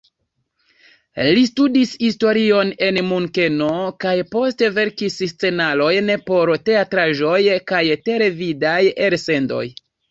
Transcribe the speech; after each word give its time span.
Li 1.37 1.43
studis 1.49 1.91
historion 2.05 2.71
en 2.89 2.99
Munkeno 3.11 3.69
kaj 4.05 4.15
poste 4.33 4.73
verkis 4.81 5.21
scenarojn 5.35 6.13
por 6.33 6.57
teatraĵoj 6.71 7.41
kaj 7.75 7.85
televidaj 8.11 8.79
elsendoj. 9.11 9.67